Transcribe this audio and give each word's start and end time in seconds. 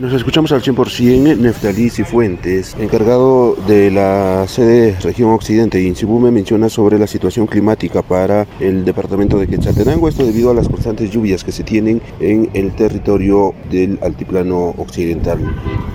Nos 0.00 0.12
escuchamos 0.12 0.52
al 0.52 0.62
100% 0.62 1.38
Neftalí 1.38 1.90
Cifuentes, 1.90 2.76
encargado 2.78 3.56
de 3.66 3.90
la 3.90 4.46
sede 4.46 4.96
región 5.00 5.30
occidente. 5.30 5.82
Insibume 5.82 6.30
menciona 6.30 6.68
sobre 6.68 7.00
la 7.00 7.08
situación 7.08 7.48
climática 7.48 8.02
para 8.02 8.46
el 8.60 8.84
departamento 8.84 9.38
de 9.40 9.48
Quetzaltenango, 9.48 10.08
esto 10.08 10.24
debido 10.24 10.52
a 10.52 10.54
las 10.54 10.68
constantes 10.68 11.10
lluvias 11.10 11.42
que 11.42 11.50
se 11.50 11.64
tienen 11.64 12.00
en 12.20 12.48
el 12.54 12.76
territorio 12.76 13.56
del 13.72 13.98
altiplano 14.00 14.72
occidental. 14.78 15.40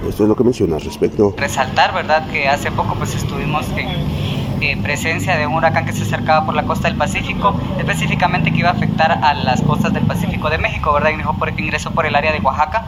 Esto 0.06 0.24
es 0.24 0.28
lo 0.28 0.36
que 0.36 0.44
menciona 0.44 0.80
respecto. 0.80 1.34
Resaltar, 1.38 1.94
¿verdad?, 1.94 2.30
que 2.30 2.46
hace 2.50 2.72
poco 2.72 2.96
pues 2.96 3.16
estuvimos 3.16 3.66
en 3.78 4.33
presencia 4.82 5.38
de 5.38 5.48
un 5.48 5.56
huracán 5.56 5.86
que 5.86 5.94
se 5.94 6.04
acercaba 6.04 6.46
por 6.46 6.56
la 6.56 6.64
costa 6.64 6.88
del 6.88 6.98
Pacífico, 6.98 7.60
específicamente 7.78 8.52
que 8.52 8.60
iba 8.60 8.70
a 8.70 8.74
afectar 8.74 9.12
a 9.12 9.34
las 9.34 9.62
costas 9.62 9.94
del 9.94 10.06
Pacífico 10.06 10.50
de 10.50 10.58
México, 10.58 10.94
¿verdad? 10.94 11.12
Ingresó 11.58 11.92
por, 11.92 12.06
el 12.06 12.16
área 12.16 12.32
de 12.32 12.40
Oaxaca 12.40 12.86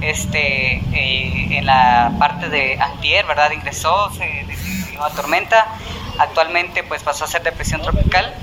este, 0.00 0.76
eh, 0.92 1.58
en 1.58 1.66
la 1.66 2.12
parte 2.18 2.48
de 2.48 2.78
Antier, 2.80 3.26
¿verdad? 3.26 3.50
Ingresó, 3.52 4.10
se 4.10 4.44
decidió 4.46 5.04
a 5.04 5.10
tormenta, 5.10 5.66
actualmente 6.18 6.82
pues 6.82 7.02
pasó 7.02 7.24
a 7.24 7.26
ser 7.28 7.42
depresión 7.42 7.82
tropical 7.82 8.34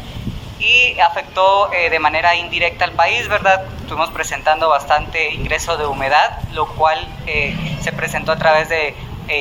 y 0.59 0.99
afectó 0.99 1.71
eh, 1.73 1.89
de 1.89 1.99
manera 1.99 2.35
indirecta 2.35 2.85
al 2.85 2.93
país, 2.93 3.27
¿verdad? 3.27 3.65
Estuvimos 3.81 4.11
presentando 4.11 4.69
bastante 4.69 5.33
ingreso 5.33 5.77
de 5.77 5.85
humedad, 5.85 6.39
lo 6.53 6.67
cual 6.67 7.05
eh, 7.25 7.55
se 7.81 7.91
presentó 7.91 8.31
a 8.31 8.37
través 8.37 8.69
de 8.69 8.95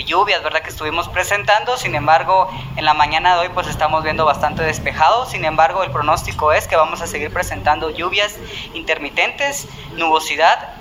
lluvias, 0.06 0.42
¿verdad? 0.42 0.62
Que 0.62 0.70
estuvimos 0.70 1.08
presentando, 1.08 1.76
sin 1.76 1.94
embargo, 1.94 2.48
en 2.76 2.84
la 2.84 2.94
mañana 2.94 3.34
de 3.34 3.40
hoy 3.40 3.48
pues 3.48 3.66
estamos 3.66 4.02
viendo 4.04 4.24
bastante 4.24 4.62
despejado, 4.62 5.26
sin 5.26 5.44
embargo, 5.44 5.82
el 5.82 5.90
pronóstico 5.90 6.52
es 6.52 6.68
que 6.68 6.76
vamos 6.76 7.02
a 7.02 7.06
seguir 7.06 7.32
presentando 7.32 7.90
lluvias 7.90 8.38
intermitentes, 8.74 9.68
nubosidad 9.96 10.74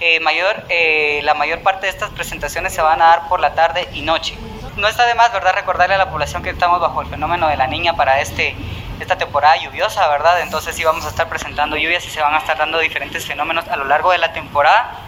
eh, 0.00 0.20
mayor, 0.20 0.64
eh, 0.68 1.20
la 1.22 1.32
mayor 1.32 1.62
parte 1.62 1.86
de 1.86 1.92
estas 1.92 2.10
presentaciones 2.10 2.74
se 2.74 2.82
van 2.82 3.00
a 3.00 3.06
dar 3.06 3.28
por 3.28 3.40
la 3.40 3.54
tarde 3.54 3.88
y 3.94 4.02
noche. 4.02 4.36
No 4.76 4.88
está 4.88 5.06
de 5.06 5.14
más, 5.14 5.32
¿verdad?, 5.32 5.54
recordarle 5.54 5.94
a 5.94 5.98
la 5.98 6.10
población 6.10 6.42
que 6.42 6.50
estamos 6.50 6.80
bajo 6.80 7.00
el 7.00 7.06
fenómeno 7.06 7.48
de 7.48 7.56
la 7.56 7.66
niña 7.66 7.94
para 7.94 8.20
este, 8.20 8.54
esta 9.00 9.16
temporada 9.16 9.56
lluviosa, 9.56 10.06
¿verdad? 10.08 10.42
Entonces 10.42 10.76
sí 10.76 10.84
vamos 10.84 11.06
a 11.06 11.08
estar 11.08 11.30
presentando 11.30 11.76
lluvias 11.76 12.04
y 12.06 12.10
se 12.10 12.20
van 12.20 12.34
a 12.34 12.38
estar 12.38 12.58
dando 12.58 12.78
diferentes 12.78 13.24
fenómenos 13.24 13.66
a 13.68 13.76
lo 13.76 13.84
largo 13.84 14.12
de 14.12 14.18
la 14.18 14.34
temporada 14.34 15.05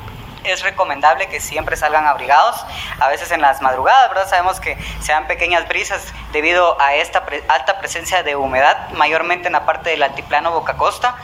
es 0.49 0.63
recomendable 0.63 1.29
que 1.29 1.41
siempre 1.41 1.77
salgan 1.77 2.07
abrigados, 2.07 2.65
a 3.01 3.09
veces 3.09 3.31
en 3.31 3.41
las 3.41 3.61
madrugadas, 3.63 4.09
¿verdad? 4.09 4.29
Sabemos 4.29 4.61
que 4.61 4.77
se 5.01 5.13
dan 5.13 5.27
pequeñas 5.27 5.69
brisas 5.69 6.13
debido 6.33 6.81
a 6.81 6.95
esta 6.95 7.25
alta 7.49 7.79
presencia 7.79 8.23
de 8.23 8.37
humedad, 8.37 8.91
mayormente 8.91 9.47
en 9.47 9.53
la 9.53 9.67
parte 9.67 9.91
del 9.91 10.03
altiplano 10.03 10.51
Boca 10.53 10.77
Costa 10.77 11.17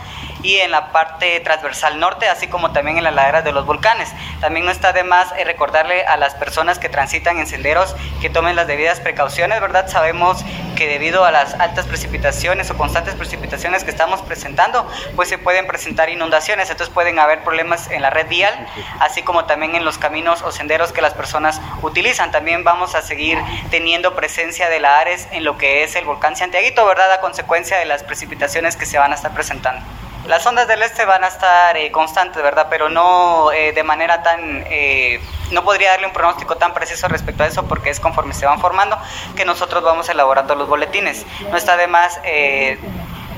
y 0.44 0.58
en 0.58 0.70
la 0.70 0.92
parte 0.92 1.40
transversal 1.40 1.98
norte, 1.98 2.28
así 2.28 2.46
como 2.46 2.72
también 2.72 2.98
en 2.98 3.04
las 3.04 3.14
laderas 3.14 3.42
de 3.42 3.50
los 3.50 3.66
volcanes. 3.66 4.12
También 4.40 4.66
no 4.66 4.70
está 4.70 4.92
de 4.92 5.02
más 5.02 5.32
eh, 5.36 5.44
recordarle 5.44 6.04
a 6.04 6.16
las 6.16 6.34
personas 6.34 6.78
que 6.78 6.88
transitan 6.88 7.38
en 7.38 7.46
senderos 7.46 7.96
que 8.20 8.30
tomen 8.30 8.54
las 8.54 8.66
debidas 8.66 9.00
precauciones, 9.00 9.60
¿verdad? 9.60 9.88
Sabemos 9.88 10.44
que 10.76 10.86
debido 10.86 11.24
a 11.24 11.30
las 11.30 11.54
altas 11.54 11.86
precipitaciones 11.86 12.70
o 12.70 12.76
constantes 12.76 13.14
precipitaciones 13.14 13.84
que 13.84 13.90
estamos 13.90 14.20
presentando, 14.22 14.86
pues 15.16 15.28
se 15.28 15.38
pueden 15.38 15.66
presentar 15.66 16.10
inundaciones, 16.10 16.70
entonces 16.70 16.92
pueden 16.92 17.18
haber 17.18 17.42
problemas 17.42 17.90
en 17.90 18.02
la 18.02 18.10
red 18.10 18.28
vial, 18.28 18.54
así 19.00 19.22
como 19.22 19.46
también 19.46 19.74
en 19.74 19.84
los 19.84 19.98
caminos 19.98 20.42
o 20.42 20.52
senderos 20.52 20.92
que 20.92 21.00
las 21.00 21.14
personas 21.14 21.60
utilizan. 21.82 22.30
También 22.30 22.64
vamos 22.64 22.94
a 22.94 23.02
seguir 23.02 23.38
teniendo 23.70 24.14
presencia 24.14 24.68
de 24.68 24.80
la 24.80 24.98
Ares 24.98 25.26
en 25.32 25.44
lo 25.44 25.56
que 25.56 25.84
es 25.84 25.96
el 25.96 26.04
volcán 26.04 26.36
Santiaguito, 26.36 26.84
¿verdad? 26.84 27.10
A 27.12 27.20
consecuencia 27.20 27.78
de 27.78 27.86
las 27.86 28.02
precipitaciones 28.02 28.76
que 28.76 28.84
se 28.84 28.98
van 28.98 29.12
a 29.12 29.14
estar 29.14 29.32
presentando. 29.32 29.80
Las 30.26 30.46
ondas 30.46 30.66
del 30.66 30.82
este 30.82 31.04
van 31.04 31.22
a 31.22 31.28
estar 31.28 31.76
eh, 31.76 31.90
constantes, 31.90 32.42
¿verdad? 32.42 32.68
Pero 32.70 32.88
no 32.88 33.52
eh, 33.52 33.72
de 33.72 33.82
manera 33.82 34.22
tan... 34.22 34.64
Eh, 34.66 35.20
no 35.50 35.62
podría 35.62 35.90
darle 35.90 36.06
un 36.06 36.12
pronóstico 36.14 36.56
tan 36.56 36.72
preciso 36.72 37.06
respecto 37.08 37.42
a 37.42 37.46
eso 37.46 37.64
porque 37.64 37.90
es 37.90 38.00
conforme 38.00 38.32
se 38.32 38.46
van 38.46 38.58
formando 38.58 38.98
que 39.36 39.44
nosotros 39.44 39.84
vamos 39.84 40.08
elaborando 40.08 40.54
los 40.54 40.66
boletines. 40.66 41.26
No 41.50 41.56
está 41.56 41.76
de 41.76 41.86
más 41.86 42.18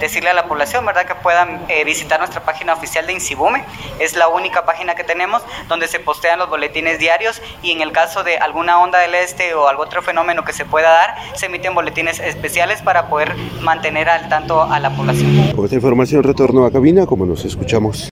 decirle 0.00 0.30
a 0.30 0.34
la 0.34 0.46
población, 0.46 0.84
¿verdad?, 0.84 1.06
que 1.06 1.14
puedan 1.14 1.64
eh, 1.68 1.84
visitar 1.84 2.18
nuestra 2.18 2.44
página 2.44 2.74
oficial 2.74 3.06
de 3.06 3.14
Insibume. 3.14 3.64
Es 3.98 4.16
la 4.16 4.28
única 4.28 4.66
página 4.66 4.94
que 4.94 5.04
tenemos 5.04 5.42
donde 5.68 5.88
se 5.88 6.00
postean 6.00 6.38
los 6.38 6.50
boletines 6.50 6.98
diarios 6.98 7.40
y 7.62 7.72
en 7.72 7.80
el 7.80 7.92
caso 7.92 8.24
de 8.24 8.36
alguna 8.36 8.80
onda 8.80 8.98
del 8.98 9.14
este 9.14 9.54
o 9.54 9.68
algún 9.68 9.86
otro 9.86 10.02
fenómeno 10.02 10.44
que 10.44 10.52
se 10.52 10.64
pueda 10.64 10.90
dar, 10.90 11.14
se 11.34 11.46
emiten 11.46 11.74
boletines 11.74 12.18
especiales 12.18 12.82
para 12.82 13.08
poder 13.08 13.34
mantener 13.60 14.08
al 14.08 14.28
tanto 14.28 14.62
a 14.62 14.80
la 14.80 14.90
población. 14.90 15.52
Con 15.54 15.64
esta 15.64 15.76
información 15.76 16.22
retorno 16.22 16.66
a 16.66 16.72
cabina, 16.72 17.06
como 17.06 17.24
nos 17.24 17.44
escuchamos. 17.44 18.04